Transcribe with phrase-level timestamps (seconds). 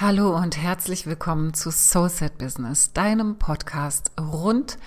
[0.00, 4.78] Hallo und herzlich willkommen zu Soulset Business, deinem Podcast rund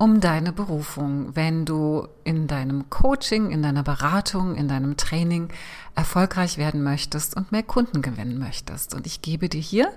[0.00, 5.50] um deine Berufung, wenn du in deinem Coaching, in deiner Beratung, in deinem Training
[5.94, 8.94] erfolgreich werden möchtest und mehr Kunden gewinnen möchtest.
[8.94, 9.92] Und ich gebe dir hier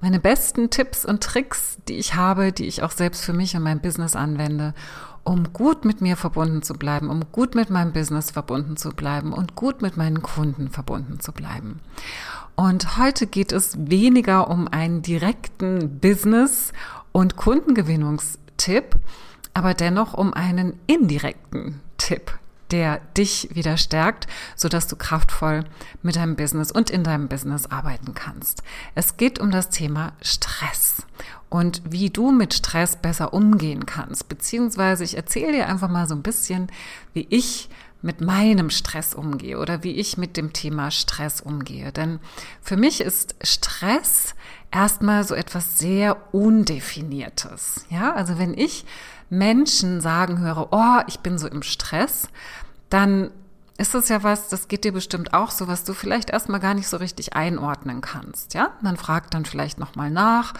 [0.00, 3.64] meine besten Tipps und Tricks, die ich habe, die ich auch selbst für mich und
[3.64, 4.72] mein Business anwende,
[5.24, 9.32] um gut mit mir verbunden zu bleiben, um gut mit meinem Business verbunden zu bleiben
[9.32, 11.80] und gut mit meinen Kunden verbunden zu bleiben.
[12.54, 16.72] Und heute geht es weniger um einen direkten Business-
[17.10, 18.94] und Kundengewinnungstipp,
[19.54, 22.38] aber dennoch um einen indirekten Tipp,
[22.70, 25.64] der dich wieder stärkt, sodass du kraftvoll
[26.02, 28.62] mit deinem Business und in deinem Business arbeiten kannst.
[28.94, 31.02] Es geht um das Thema Stress
[31.48, 36.14] und wie du mit Stress besser umgehen kannst, beziehungsweise ich erzähle dir einfach mal so
[36.14, 36.68] ein bisschen,
[37.12, 37.68] wie ich
[38.02, 41.92] mit meinem Stress umgehe oder wie ich mit dem Thema Stress umgehe.
[41.92, 42.18] Denn
[42.62, 44.34] für mich ist Stress
[44.70, 47.84] erstmal so etwas sehr Undefiniertes.
[47.90, 48.86] Ja, also wenn ich
[49.30, 52.28] Menschen sagen höre, oh, ich bin so im Stress,
[52.90, 53.30] dann
[53.80, 56.74] ist das ja was, das geht dir bestimmt auch so, was du vielleicht erstmal gar
[56.74, 58.72] nicht so richtig einordnen kannst, ja?
[58.82, 60.52] Man fragt dann vielleicht nochmal nach,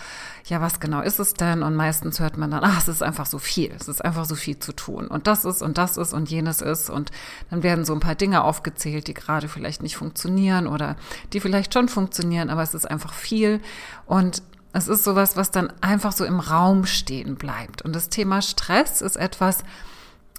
[0.47, 1.63] ja, was genau ist es denn?
[1.63, 4.37] Und meistens hört man dann, ach, es ist einfach so viel, es ist einfach so
[4.37, 5.07] viel zu tun.
[5.07, 6.89] Und das ist und das ist und jenes ist.
[6.89, 7.11] Und
[7.51, 10.97] dann werden so ein paar Dinge aufgezählt, die gerade vielleicht nicht funktionieren oder
[11.35, 13.61] die vielleicht schon funktionieren, aber es ist einfach viel.
[14.07, 17.83] Und es ist sowas, was dann einfach so im Raum stehen bleibt.
[17.83, 19.65] Und das Thema Stress ist etwas,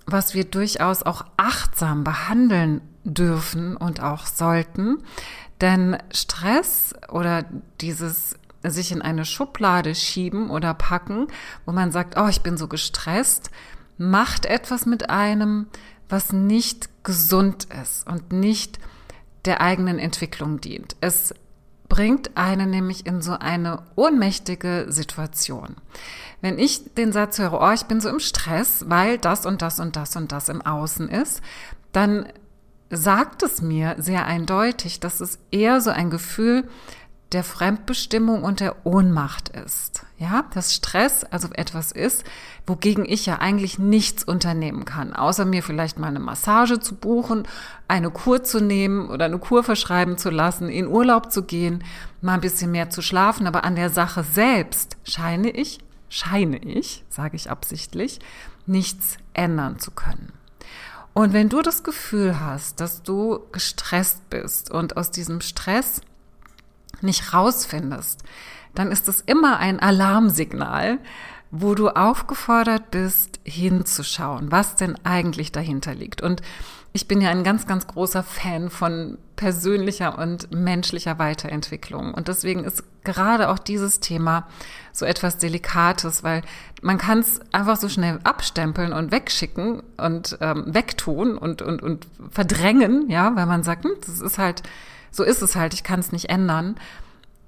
[0.06, 5.04] was wir durchaus auch achtsam behandeln dürfen und auch sollten.
[5.60, 7.46] Denn Stress oder
[7.82, 11.28] dieses sich in eine Schublade schieben oder packen,
[11.66, 13.50] wo man sagt, oh, ich bin so gestresst,
[13.98, 15.68] macht etwas mit einem,
[16.10, 18.80] was nicht gesund ist und nicht
[19.46, 20.96] der eigenen Entwicklung dient.
[21.02, 21.34] Es
[22.02, 25.76] bringt einen nämlich in so eine ohnmächtige Situation.
[26.42, 29.80] Wenn ich den Satz höre, oh, ich bin so im Stress, weil das und das
[29.80, 31.42] und das und das im Außen ist,
[31.92, 32.26] dann
[32.90, 36.68] sagt es mir sehr eindeutig, dass es eher so ein Gefühl
[37.32, 40.06] der Fremdbestimmung und der Ohnmacht ist.
[40.18, 42.26] Ja, dass Stress also etwas ist,
[42.68, 47.48] wogegen ich ja eigentlich nichts unternehmen kann, außer mir vielleicht mal eine Massage zu buchen,
[47.88, 51.84] eine Kur zu nehmen oder eine Kur verschreiben zu lassen, in Urlaub zu gehen,
[52.22, 57.06] mal ein bisschen mehr zu schlafen, aber an der Sache selbst scheine ich, scheine ich,
[57.10, 58.20] sage ich absichtlich,
[58.66, 60.34] nichts ändern zu können.
[61.14, 66.02] Und wenn du das Gefühl hast, dass du gestresst bist und aus diesem Stress
[67.04, 68.24] nicht rausfindest,
[68.76, 71.00] dann ist es immer ein Alarmsignal,
[71.52, 76.22] wo du aufgefordert bist, hinzuschauen, was denn eigentlich dahinter liegt.
[76.22, 76.42] Und
[76.94, 82.14] ich bin ja ein ganz, ganz großer Fan von persönlicher und menschlicher Weiterentwicklung.
[82.14, 84.48] Und deswegen ist gerade auch dieses Thema
[84.92, 86.42] so etwas Delikates, weil
[86.82, 92.08] man kann es einfach so schnell abstempeln und wegschicken und ähm, wegtun und, und, und
[92.30, 94.64] verdrängen, ja, weil man sagt, hm, das ist halt
[95.12, 96.76] so ist es halt, ich kann es nicht ändern.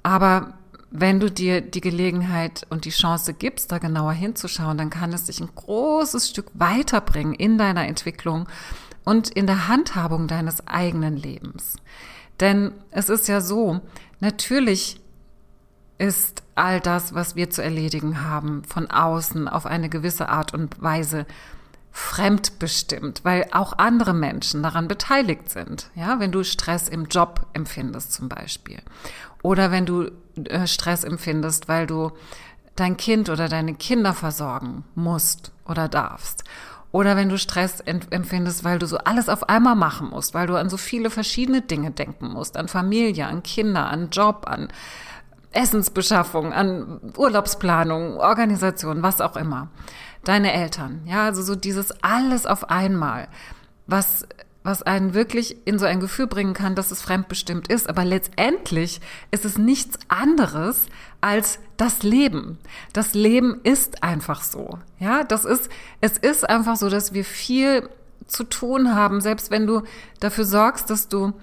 [0.04, 0.54] Aber
[0.92, 5.26] wenn du dir die Gelegenheit und die Chance gibst, da genauer hinzuschauen, dann kann es
[5.26, 8.48] dich ein großes Stück weiterbringen in deiner Entwicklung
[9.04, 11.78] und in der Handhabung deines eigenen Lebens.
[12.40, 13.82] Denn es ist ja so,
[14.20, 15.00] natürlich
[15.98, 20.82] ist all das, was wir zu erledigen haben, von außen auf eine gewisse Art und
[20.82, 21.26] Weise
[21.96, 25.92] fremdbestimmt, weil auch andere Menschen daran beteiligt sind.
[25.94, 28.80] Ja, wenn du Stress im Job empfindest zum Beispiel.
[29.44, 30.10] Oder wenn du
[30.44, 32.12] äh, Stress empfindest, weil du
[32.76, 36.44] dein Kind oder deine Kinder versorgen musst oder darfst.
[36.92, 40.56] Oder wenn du Stress empfindest, weil du so alles auf einmal machen musst, weil du
[40.56, 44.70] an so viele verschiedene Dinge denken musst, an Familie, an Kinder, an Job, an
[45.52, 49.70] Essensbeschaffung, an Urlaubsplanung, Organisation, was auch immer
[50.24, 51.02] deine Eltern.
[51.06, 53.28] Ja, also so dieses alles auf einmal,
[53.88, 54.26] was
[54.64, 57.90] was einen wirklich in so ein Gefühl bringen kann, dass es fremdbestimmt ist.
[57.90, 59.02] Aber letztendlich
[59.32, 60.88] ist es nichts anderes
[61.22, 62.58] als das Leben.
[62.94, 64.80] Das Leben ist einfach so.
[65.00, 65.70] Ja, das ist,
[66.02, 67.90] es ist einfach so, dass wir viel
[68.26, 69.82] zu tun haben, selbst wenn du
[70.22, 71.34] dafür sorgst, dass du,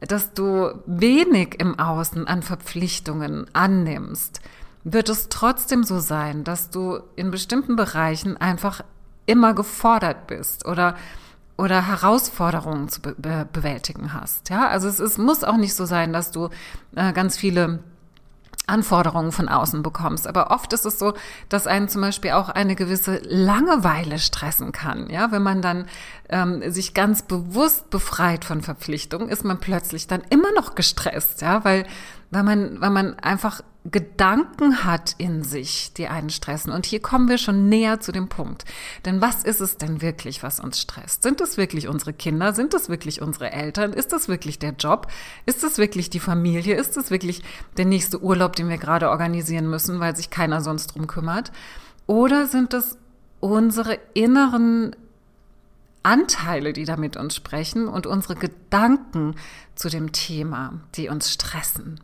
[0.00, 4.42] dass du wenig im Außen an Verpflichtungen annimmst
[4.88, 8.82] wird es trotzdem so sein, dass du in bestimmten Bereichen einfach
[9.26, 10.94] immer gefordert bist oder
[11.58, 14.50] oder Herausforderungen zu be bewältigen hast.
[14.50, 16.50] Ja, also es, es muss auch nicht so sein, dass du
[16.94, 17.80] äh, ganz viele
[18.66, 20.26] Anforderungen von außen bekommst.
[20.26, 21.14] Aber oft ist es so,
[21.48, 25.08] dass einen zum Beispiel auch eine gewisse Langeweile stressen kann.
[25.08, 25.86] Ja, wenn man dann
[26.28, 31.40] ähm, sich ganz bewusst befreit von Verpflichtungen, ist man plötzlich dann immer noch gestresst.
[31.42, 31.86] Ja, weil
[32.30, 36.72] weil man, weil man einfach Gedanken hat in sich, die einen stressen.
[36.72, 38.64] Und hier kommen wir schon näher zu dem Punkt.
[39.04, 41.22] Denn was ist es denn wirklich, was uns stresst?
[41.22, 42.52] Sind es wirklich unsere Kinder?
[42.52, 43.92] Sind es wirklich unsere Eltern?
[43.92, 45.08] Ist es wirklich der Job?
[45.44, 46.76] Ist es wirklich die Familie?
[46.76, 47.42] Ist es wirklich
[47.76, 51.52] der nächste Urlaub, den wir gerade organisieren müssen, weil sich keiner sonst drum kümmert?
[52.06, 52.98] Oder sind es
[53.40, 54.96] unsere inneren
[56.02, 59.34] Anteile, die da mit uns sprechen und unsere Gedanken
[59.74, 62.00] zu dem Thema, die uns stressen.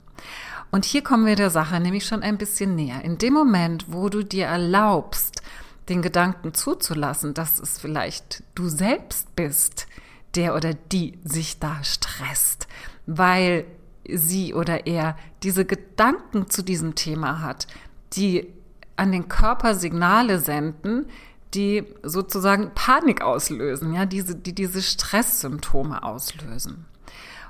[0.72, 3.04] Und hier kommen wir der Sache nämlich schon ein bisschen näher.
[3.04, 5.42] In dem Moment, wo du dir erlaubst,
[5.90, 9.86] den Gedanken zuzulassen, dass es vielleicht du selbst bist,
[10.34, 12.68] der oder die sich da stresst,
[13.04, 13.66] weil
[14.08, 17.66] sie oder er diese Gedanken zu diesem Thema hat,
[18.14, 18.48] die
[18.96, 21.04] an den Körper Signale senden,
[21.52, 26.86] die sozusagen Panik auslösen, ja, diese, die diese Stresssymptome auslösen.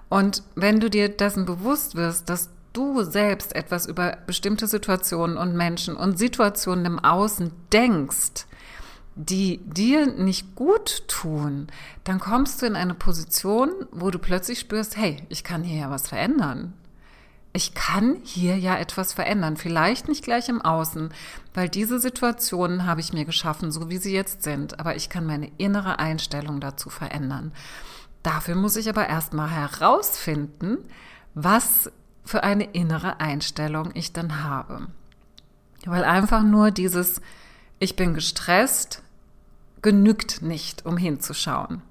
[0.09, 5.55] Und wenn du dir dessen bewusst wirst, dass du selbst etwas über bestimmte Situationen und
[5.55, 8.47] Menschen und Situationen im Außen denkst,
[9.15, 11.67] die dir nicht gut tun,
[12.05, 15.91] dann kommst du in eine Position, wo du plötzlich spürst, hey, ich kann hier ja
[15.91, 16.75] was verändern
[17.53, 19.57] ich kann hier ja etwas verändern.
[19.57, 21.11] Vielleicht nicht gleich im Außen,
[21.55, 24.81] weil diese Situationen habe ich mir geschaffen, so wie sie jetzt sind.
[24.81, 27.53] Aber ich kann meine innere Einstellung dazu verändern.
[28.23, 30.79] Dafür muss ich aber erstmal herausfinden,
[31.35, 31.91] was
[32.25, 34.89] für eine innere Einstellung ich dann habe.
[35.85, 37.21] Weil einfach nur dieses,
[37.79, 39.03] ich bin gestresst,
[39.83, 41.83] genügt nicht, um hinzuschauen.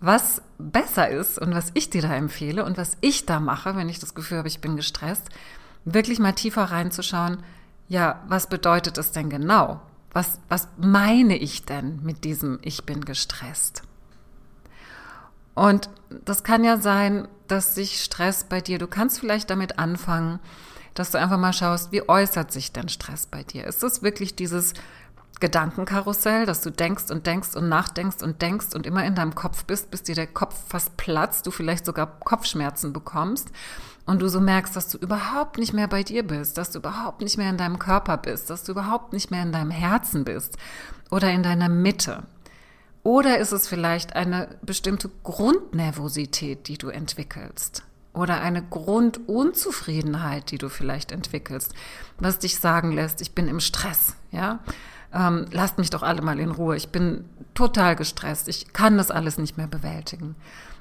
[0.00, 3.88] Was besser ist und was ich dir da empfehle und was ich da mache, wenn
[3.88, 5.28] ich das Gefühl habe, ich bin gestresst,
[5.84, 7.42] wirklich mal tiefer reinzuschauen,
[7.88, 9.80] ja, was bedeutet es denn genau?
[10.12, 13.82] Was, was meine ich denn mit diesem Ich bin gestresst?
[15.58, 15.90] Und
[16.24, 20.38] das kann ja sein, dass sich Stress bei dir, du kannst vielleicht damit anfangen,
[20.94, 23.66] dass du einfach mal schaust, wie äußert sich denn Stress bei dir?
[23.66, 24.74] Ist es wirklich dieses
[25.40, 29.64] Gedankenkarussell, dass du denkst und denkst und nachdenkst und denkst und immer in deinem Kopf
[29.64, 33.48] bist, bis dir der Kopf fast platzt, du vielleicht sogar Kopfschmerzen bekommst
[34.06, 37.20] und du so merkst, dass du überhaupt nicht mehr bei dir bist, dass du überhaupt
[37.20, 40.56] nicht mehr in deinem Körper bist, dass du überhaupt nicht mehr in deinem Herzen bist
[41.10, 42.22] oder in deiner Mitte.
[43.02, 47.84] Oder ist es vielleicht eine bestimmte Grundnervosität, die du entwickelst?
[48.12, 51.74] Oder eine Grundunzufriedenheit, die du vielleicht entwickelst,
[52.18, 54.60] was dich sagen lässt, ich bin im Stress, ja?
[55.12, 57.24] ähm, lasst mich doch alle mal in Ruhe, ich bin
[57.54, 60.36] total gestresst, ich kann das alles nicht mehr bewältigen.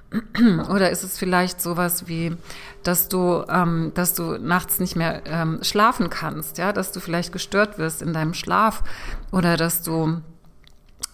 [0.69, 2.35] Oder ist es vielleicht sowas wie,
[2.83, 7.33] dass du, ähm, dass du nachts nicht mehr ähm, schlafen kannst, ja, dass du vielleicht
[7.33, 8.83] gestört wirst in deinem Schlaf
[9.31, 10.21] oder dass du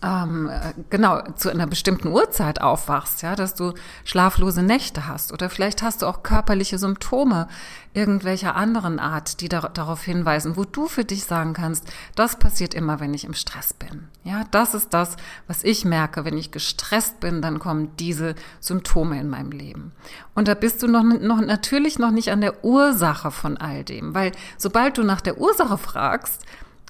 [0.04, 0.52] ähm,
[0.90, 3.74] genau zu einer bestimmten Uhrzeit aufwachst, ja, dass du
[4.04, 7.48] schlaflose Nächte hast oder vielleicht hast du auch körperliche Symptome
[7.94, 11.86] irgendwelcher anderen Art, die da, darauf hinweisen, wo du für dich sagen kannst,
[12.16, 14.08] das passiert immer, wenn ich im Stress bin.
[14.24, 15.16] Ja, das ist das,
[15.48, 19.92] was ich merke, wenn ich gestresst bin, dann kommen diese Symptome in meinem Leben.
[20.34, 24.16] Und da bist du noch, noch natürlich noch nicht an der Ursache von all dem,
[24.16, 26.42] weil sobald du nach der Ursache fragst,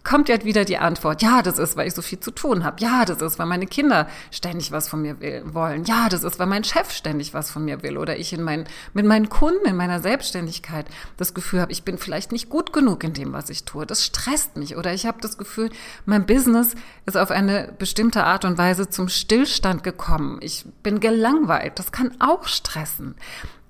[0.04, 2.82] kommt ja wieder die Antwort, ja, das ist, weil ich so viel zu tun habe.
[2.82, 5.86] Ja, das ist, weil meine Kinder ständig was von mir will, wollen.
[5.86, 8.66] Ja, das ist, weil mein Chef ständig was von mir will oder ich in mein,
[8.94, 10.86] mit meinen Kunden in meiner Selbstständigkeit
[11.18, 13.86] das Gefühl habe, ich bin vielleicht nicht gut genug in dem, was ich tue.
[13.86, 15.70] Das stresst mich oder ich habe das Gefühl,
[16.06, 16.76] mein Business
[17.06, 20.40] ist auf eine bestimmte Art und Weise zum Stillstand gekommen.
[20.42, 21.80] Ich bin gelangweilt.
[21.80, 23.16] Das kann auch stressen.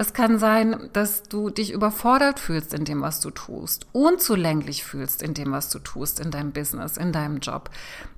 [0.04, 5.24] Es kann sein, dass du dich überfordert fühlst in dem, was du tust, unzulänglich fühlst
[5.24, 7.70] in dem, was du tust, in deinem Business, in deinem Job.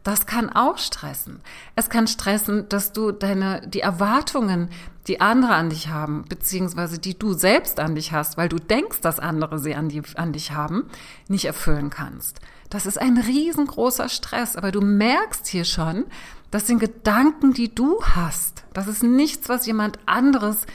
[0.02, 1.42] Das kann auch stressen.
[1.76, 4.72] Es kann stressen, dass du deine, die Erwartungen,
[5.06, 9.02] die andere an dich haben, beziehungsweise die du selbst an dich hast, weil du denkst,
[9.02, 10.90] dass andere sie an, die, an dich haben,
[11.28, 12.40] nicht erfüllen kannst.
[12.72, 16.06] Das ist ein riesengroßer Stress, aber du merkst hier schon,
[16.50, 18.64] das sind Gedanken, die du hast.
[18.74, 20.66] Das ist nichts, was jemand anderes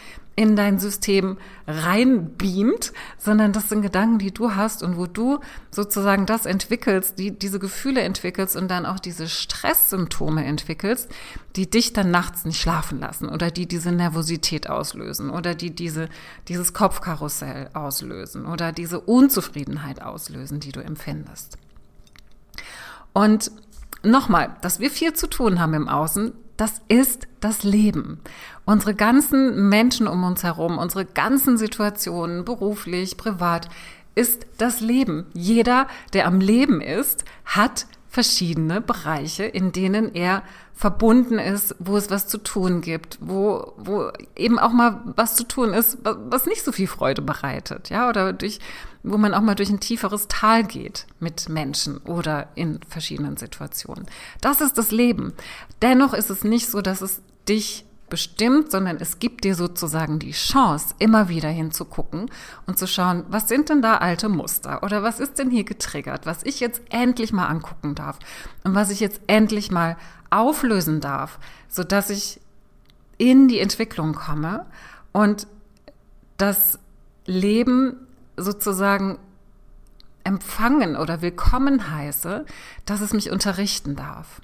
[0.40, 6.24] in dein System reinbeamt, sondern das sind Gedanken, die du hast und wo du sozusagen
[6.24, 11.10] das entwickelst, die, diese Gefühle entwickelst und dann auch diese Stresssymptome entwickelst,
[11.56, 16.08] die dich dann nachts nicht schlafen lassen oder die diese Nervosität auslösen oder die diese,
[16.48, 21.58] dieses Kopfkarussell auslösen oder diese Unzufriedenheit auslösen, die du empfindest.
[23.12, 23.50] Und
[24.02, 28.20] nochmal, dass wir viel zu tun haben im Außen, das ist das Leben.
[28.66, 33.70] Unsere ganzen Menschen um uns herum, unsere ganzen Situationen, beruflich, privat,
[34.14, 35.26] ist das Leben.
[35.32, 40.42] Jeder, der am Leben ist, hat verschiedene Bereiche, in denen er
[40.74, 45.44] verbunden ist, wo es was zu tun gibt, wo, wo eben auch mal was zu
[45.44, 48.58] tun ist, was nicht so viel Freude bereitet, ja, oder durch,
[49.02, 54.06] wo man auch mal durch ein tieferes Tal geht mit Menschen oder in verschiedenen Situationen.
[54.40, 55.32] Das ist das Leben.
[55.82, 60.32] Dennoch ist es nicht so, dass es dich bestimmt, sondern es gibt dir sozusagen die
[60.32, 62.28] Chance, immer wieder hinzugucken
[62.66, 66.26] und zu schauen, was sind denn da alte Muster oder was ist denn hier getriggert,
[66.26, 68.18] was ich jetzt endlich mal angucken darf
[68.64, 69.96] und was ich jetzt endlich mal
[70.28, 71.38] auflösen darf,
[71.68, 72.40] so dass ich
[73.16, 74.66] in die Entwicklung komme
[75.12, 75.46] und
[76.36, 76.78] das
[77.26, 78.06] Leben
[78.36, 79.18] sozusagen
[80.24, 82.44] empfangen oder willkommen heiße,
[82.86, 84.40] dass es mich unterrichten darf.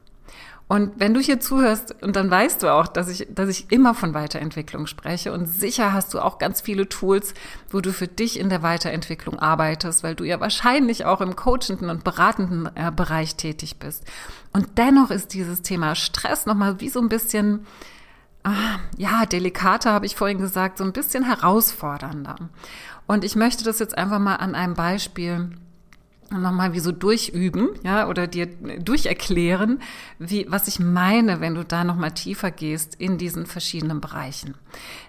[0.68, 3.94] Und wenn du hier zuhörst, und dann weißt du auch, dass ich, dass ich immer
[3.94, 7.34] von Weiterentwicklung spreche und sicher hast du auch ganz viele Tools,
[7.70, 11.88] wo du für dich in der Weiterentwicklung arbeitest, weil du ja wahrscheinlich auch im coachenden
[11.88, 14.04] und beratenden äh, Bereich tätig bist.
[14.52, 17.64] Und dennoch ist dieses Thema Stress nochmal wie so ein bisschen,
[18.42, 22.36] ah, ja, delikater habe ich vorhin gesagt, so ein bisschen herausfordernder.
[23.06, 25.50] Und ich möchte das jetzt einfach mal an einem Beispiel
[26.30, 29.80] nochmal wie so durchüben, ja, oder dir durcherklären,
[30.18, 34.54] wie, was ich meine, wenn du da nochmal tiefer gehst in diesen verschiedenen Bereichen.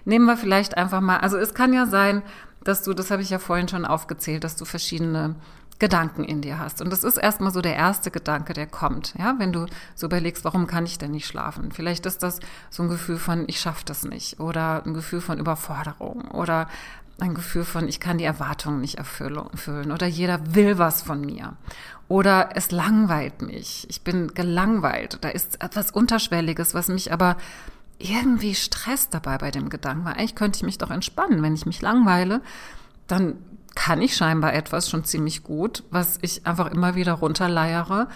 [0.04, 2.22] Nehmen wir vielleicht einfach mal, also es kann ja sein,
[2.62, 5.34] dass du, das habe ich ja vorhin schon aufgezählt, dass du verschiedene
[5.78, 6.82] Gedanken in dir hast.
[6.82, 9.14] Und das ist erstmal so der erste Gedanke, der kommt.
[9.16, 11.70] Ja, wenn du so überlegst, warum kann ich denn nicht schlafen?
[11.70, 15.38] Vielleicht ist das so ein Gefühl von, ich schaffe das nicht oder ein Gefühl von
[15.38, 16.68] Überforderung oder
[17.20, 21.56] ein Gefühl von, ich kann die Erwartungen nicht erfüllen oder jeder will was von mir
[22.06, 27.36] oder es langweilt mich, ich bin gelangweilt, da ist etwas Unterschwelliges, was mich aber
[27.98, 31.66] irgendwie stresst dabei bei dem Gedanken, weil eigentlich könnte ich mich doch entspannen, wenn ich
[31.66, 32.40] mich langweile,
[33.08, 33.34] dann
[33.74, 38.08] kann ich scheinbar etwas schon ziemlich gut, was ich einfach immer wieder runterleiere,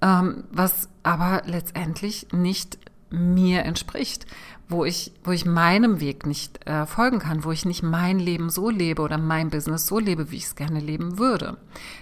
[0.00, 2.78] ähm, was aber letztendlich nicht
[3.10, 4.26] mir entspricht,
[4.68, 8.48] wo ich, wo ich meinem Weg nicht äh, folgen kann, wo ich nicht mein Leben
[8.48, 11.58] so lebe oder mein Business so lebe, wie ich es gerne leben würde.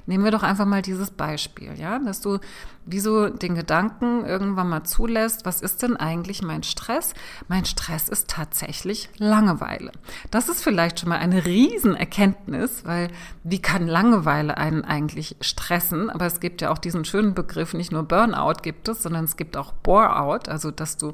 [0.06, 2.38] Nehmen wir doch einfach mal dieses Beispiel, ja, dass du
[2.84, 7.14] wie so den Gedanken irgendwann mal zulässt, was ist denn eigentlich mein Stress?
[7.48, 9.92] Mein Stress ist tatsächlich Langeweile.
[10.30, 13.08] Das ist vielleicht schon mal eine Riesenerkenntnis, weil
[13.44, 16.10] wie kann Langeweile einen eigentlich stressen?
[16.10, 19.36] Aber es gibt ja auch diesen schönen Begriff, nicht nur Burnout gibt es, sondern es
[19.36, 21.12] gibt auch Bore-out, also dass du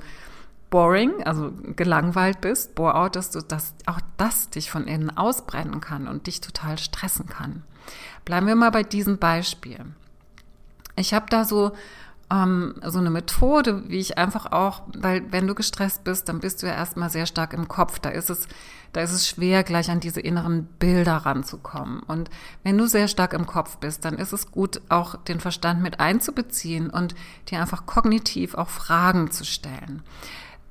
[0.71, 6.09] boring, also gelangweilt bist, Bore-out, dass du das, auch das dich von innen ausbrennen kann
[6.09, 7.63] und dich total stressen kann.
[8.25, 9.79] Bleiben wir mal bei diesem Beispiel.
[10.97, 11.73] Ich habe da so
[12.31, 16.63] ähm, so eine Methode, wie ich einfach auch, weil wenn du gestresst bist, dann bist
[16.63, 17.99] du ja erstmal sehr stark im Kopf.
[17.99, 18.49] Da ist es,
[18.93, 22.01] da ist es schwer, gleich an diese inneren Bilder ranzukommen.
[22.01, 22.29] Und
[22.65, 26.01] wenn du sehr stark im Kopf bist, dann ist es gut, auch den Verstand mit
[26.01, 27.15] einzubeziehen und
[27.49, 30.03] dir einfach kognitiv auch Fragen zu stellen.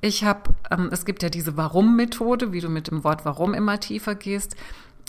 [0.00, 3.80] Ich habe, ähm, es gibt ja diese Warum-Methode, wie du mit dem Wort Warum immer
[3.80, 4.56] tiefer gehst.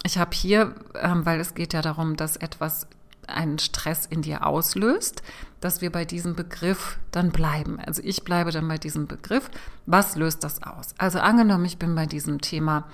[0.04, 2.88] Ich habe hier, ähm, weil es geht ja darum, dass etwas
[3.28, 5.22] einen Stress in dir auslöst,
[5.62, 7.80] dass wir bei diesem Begriff dann bleiben.
[7.80, 9.52] Also ich bleibe dann bei diesem Begriff.
[9.86, 10.96] Was löst das aus?
[10.98, 12.88] Also angenommen, ich bin bei diesem Thema,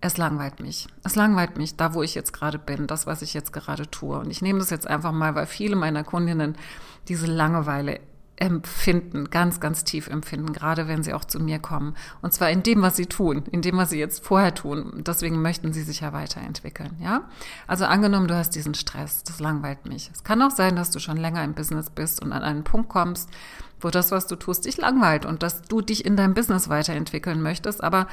[0.00, 0.86] es langweilt mich.
[1.02, 4.18] Es langweilt mich, da wo ich jetzt gerade bin, das, was ich jetzt gerade tue.
[4.18, 6.56] Und ich nehme das jetzt einfach mal, weil viele meiner Kundinnen
[7.08, 8.00] diese Langeweile
[8.36, 11.94] empfinden, ganz, ganz tief empfinden, gerade wenn sie auch zu mir kommen.
[12.20, 15.02] Und zwar in dem, was sie tun, in dem, was sie jetzt vorher tun.
[15.06, 17.28] Deswegen möchten sie sich ja weiterentwickeln, ja?
[17.66, 20.10] Also angenommen, du hast diesen Stress, das langweilt mich.
[20.12, 22.88] Es kann auch sein, dass du schon länger im Business bist und an einen Punkt
[22.88, 23.30] kommst,
[23.80, 27.40] wo das, was du tust, dich langweilt und dass du dich in deinem Business weiterentwickeln
[27.40, 28.08] möchtest, aber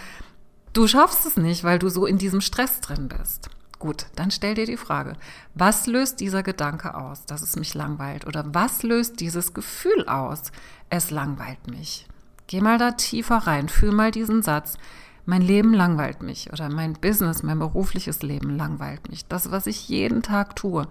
[0.73, 3.49] du schaffst es nicht, weil du so in diesem Stress drin bist.
[3.81, 5.13] Gut, dann stell dir die Frage,
[5.55, 8.27] was löst dieser Gedanke aus, dass es mich langweilt?
[8.27, 10.51] Oder was löst dieses Gefühl aus,
[10.91, 12.05] es langweilt mich?
[12.45, 14.77] Geh mal da tiefer rein, fühl mal diesen Satz.
[15.25, 19.25] Mein Leben langweilt mich oder mein Business, mein berufliches Leben langweilt mich.
[19.25, 20.87] Das, was ich jeden Tag tue,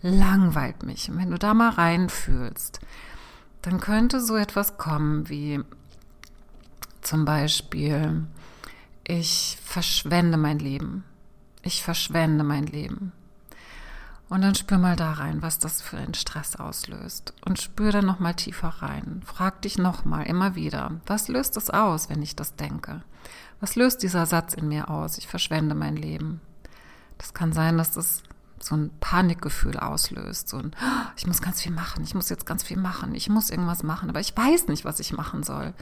[0.00, 1.10] langweilt mich.
[1.10, 2.80] Und wenn du da mal reinfühlst,
[3.60, 5.60] dann könnte so etwas kommen wie
[7.02, 8.24] zum Beispiel,
[9.06, 11.04] ich verschwende mein Leben
[11.62, 13.12] ich verschwende mein Leben.
[14.30, 17.34] Und dann spür mal da rein, was das für einen Stress auslöst.
[17.44, 19.22] Und spür dann nochmal tiefer rein.
[19.26, 23.02] Frag dich nochmal, immer wieder, was löst es aus, wenn ich das denke?
[23.58, 25.18] Was löst dieser Satz in mir aus?
[25.18, 26.40] Ich verschwende mein Leben.
[27.18, 28.22] Das kann sein, dass das
[28.60, 30.48] so ein Panikgefühl auslöst.
[30.48, 33.28] So ein, oh, ich muss ganz viel machen, ich muss jetzt ganz viel machen, ich
[33.28, 35.74] muss irgendwas machen, aber ich weiß nicht, was ich machen soll.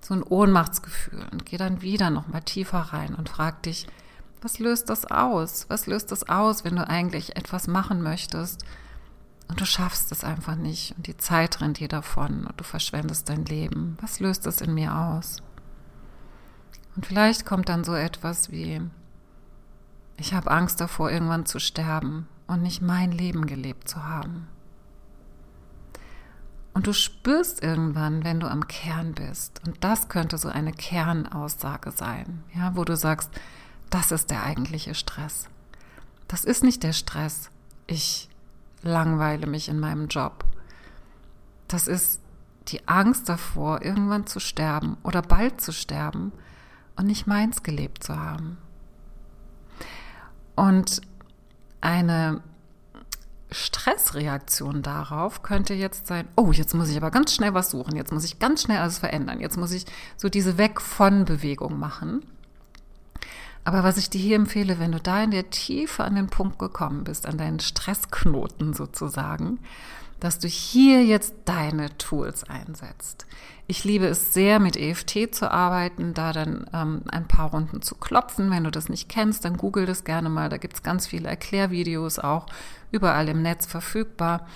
[0.00, 1.26] So ein Ohnmachtsgefühl.
[1.32, 3.86] Und geh dann wieder nochmal tiefer rein und frag dich,
[4.40, 5.66] was löst das aus?
[5.68, 8.64] Was löst das aus, wenn du eigentlich etwas machen möchtest
[9.48, 13.28] und du schaffst es einfach nicht und die Zeit rennt dir davon und du verschwendest
[13.28, 13.96] dein Leben.
[14.00, 15.42] Was löst das in mir aus?
[16.94, 18.80] Und vielleicht kommt dann so etwas wie,
[20.16, 24.48] ich habe Angst davor, irgendwann zu sterben und nicht mein Leben gelebt zu haben.
[26.74, 31.90] Und du spürst irgendwann, wenn du am Kern bist, und das könnte so eine Kernaussage
[31.90, 33.30] sein, ja, wo du sagst,
[33.90, 35.48] das ist der eigentliche Stress.
[36.26, 37.50] Das ist nicht der Stress,
[37.86, 38.28] ich
[38.82, 40.44] langweile mich in meinem Job.
[41.68, 42.20] Das ist
[42.68, 46.32] die Angst davor, irgendwann zu sterben oder bald zu sterben
[46.96, 48.58] und nicht meins gelebt zu haben.
[50.54, 51.00] Und
[51.80, 52.42] eine
[53.50, 58.12] Stressreaktion darauf könnte jetzt sein, oh, jetzt muss ich aber ganz schnell was suchen, jetzt
[58.12, 62.26] muss ich ganz schnell alles verändern, jetzt muss ich so diese Weg von Bewegung machen.
[63.64, 66.58] Aber was ich dir hier empfehle, wenn du da in der Tiefe an den Punkt
[66.58, 69.58] gekommen bist, an deinen Stressknoten sozusagen,
[70.20, 73.26] dass du hier jetzt deine Tools einsetzt.
[73.66, 77.94] Ich liebe es sehr, mit EFT zu arbeiten, da dann ähm, ein paar Runden zu
[77.94, 78.50] klopfen.
[78.50, 80.48] Wenn du das nicht kennst, dann google das gerne mal.
[80.48, 82.46] Da gibt's ganz viele Erklärvideos auch
[82.90, 84.46] überall im Netz verfügbar,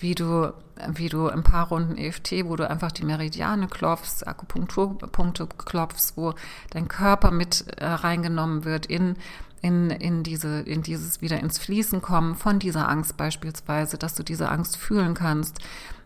[0.00, 0.52] wie du,
[0.88, 6.34] wie du ein paar Runden EFT, wo du einfach die Meridiane klopfst, Akupunkturpunkte klopfst, wo
[6.70, 9.16] dein Körper mit äh, reingenommen wird in
[9.62, 14.22] in, in, diese, in dieses wieder ins Fließen kommen von dieser Angst beispielsweise, dass du
[14.22, 15.58] diese Angst fühlen kannst,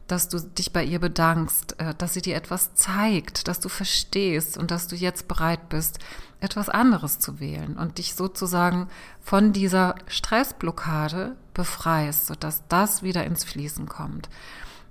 [0.07, 4.59] dass du dich bei ihr bedankst, äh, dass sie dir etwas zeigt, dass du verstehst
[4.59, 5.99] und dass du jetzt bereit bist,
[6.41, 8.89] etwas anderes zu wählen und dich sozusagen
[9.23, 14.29] von dieser Stressblockade befreist, sodass das wieder ins Fließen kommt.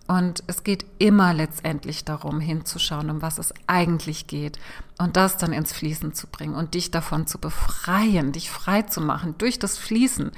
[0.07, 4.59] Und es geht immer letztendlich darum, hinzuschauen, um was es eigentlich geht
[4.97, 8.99] und das dann ins Fließen zu bringen und dich davon zu befreien, dich frei zu
[8.99, 10.31] machen durch das Fließen,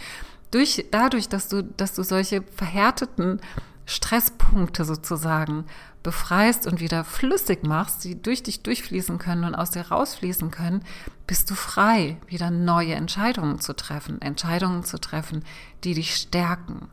[0.51, 3.41] durch, dadurch, dass du, dass du solche verhärteten
[3.85, 5.65] Stresspunkte sozusagen
[6.05, 10.83] befreist und wieder flüssig machst, die durch dich durchfließen können und aus dir rausfließen können,
[11.27, 15.43] bist du frei, wieder neue Entscheidungen zu treffen, Entscheidungen zu treffen,
[15.83, 16.89] die dich stärken,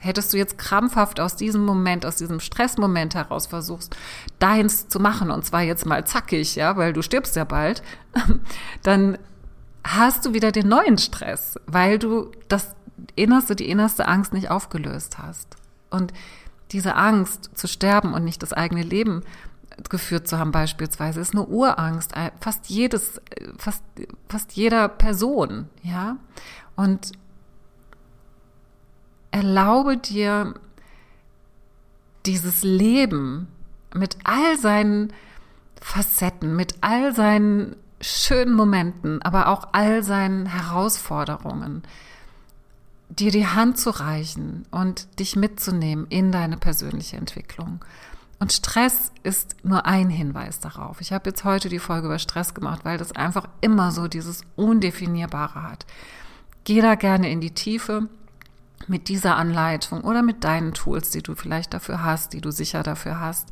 [0.00, 3.94] Hättest du jetzt krampfhaft aus diesem Moment, aus diesem Stressmoment heraus versuchst,
[4.38, 7.82] deins zu machen, und zwar jetzt mal zackig, ja, weil du stirbst ja bald,
[8.82, 9.18] dann
[9.84, 12.74] hast du wieder den neuen Stress, weil du das
[13.14, 15.56] innerste, die innerste Angst nicht aufgelöst hast.
[15.90, 16.14] Und
[16.72, 19.22] diese Angst zu sterben und nicht das eigene Leben
[19.88, 23.20] geführt zu haben beispielsweise, ist eine Urangst, fast jedes,
[23.56, 23.82] fast,
[24.28, 26.16] fast jeder Person, ja.
[26.76, 27.12] Und
[29.30, 30.54] erlaube dir
[32.26, 33.48] dieses Leben
[33.94, 35.12] mit all seinen
[35.80, 41.82] Facetten, mit all seinen schönen Momenten, aber auch all seinen Herausforderungen,
[43.10, 47.84] dir die Hand zu reichen und dich mitzunehmen in deine persönliche Entwicklung.
[48.38, 51.00] Und Stress ist nur ein Hinweis darauf.
[51.02, 54.42] Ich habe jetzt heute die Folge über Stress gemacht, weil das einfach immer so dieses
[54.56, 55.84] Undefinierbare hat.
[56.64, 58.08] Geh da gerne in die Tiefe
[58.86, 62.82] mit dieser Anleitung oder mit deinen Tools, die du vielleicht dafür hast, die du sicher
[62.82, 63.48] dafür hast.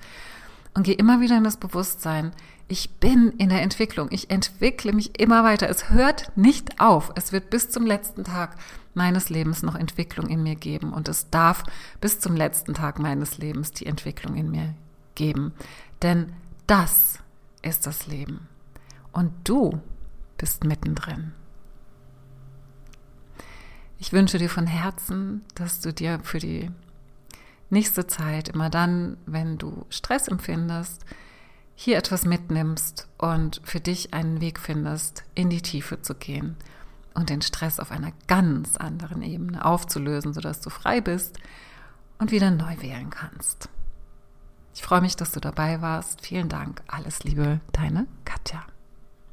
[0.72, 2.32] Und geh immer wieder in das Bewusstsein,
[2.70, 5.68] ich bin in der Entwicklung, ich entwickle mich immer weiter.
[5.70, 7.12] Es hört nicht auf.
[7.14, 8.56] Es wird bis zum letzten Tag
[8.98, 10.92] meines Lebens noch Entwicklung in mir geben.
[10.92, 11.64] Und es darf
[12.02, 14.74] bis zum letzten Tag meines Lebens die Entwicklung in mir
[15.14, 15.54] geben.
[16.02, 16.34] Denn
[16.66, 17.20] das
[17.62, 18.46] ist das Leben.
[19.12, 19.80] Und du
[20.36, 21.32] bist mittendrin.
[23.98, 26.70] Ich wünsche dir von Herzen, dass du dir für die
[27.70, 31.04] nächste Zeit, immer dann, wenn du Stress empfindest,
[31.74, 36.56] hier etwas mitnimmst und für dich einen Weg findest, in die Tiefe zu gehen
[37.14, 41.38] und den Stress auf einer ganz anderen Ebene aufzulösen, sodass du frei bist
[42.18, 43.68] und wieder neu wählen kannst.
[44.74, 46.20] Ich freue mich, dass du dabei warst.
[46.20, 46.82] Vielen Dank.
[46.86, 48.64] Alles Liebe, deine Katja.